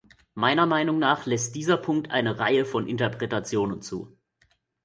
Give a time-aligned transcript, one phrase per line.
[0.33, 4.17] Meiner Meinung nach lässt dieser Punkt eine Reihe von Interpretationen zu.